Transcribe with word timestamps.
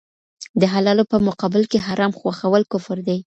د 0.61 0.63
حلالو 0.73 1.03
په 1.11 1.17
مقابل 1.27 1.63
کي 1.71 1.79
حرام 1.87 2.11
خوښول 2.19 2.63
کفر 2.71 2.97
دی. 3.07 3.19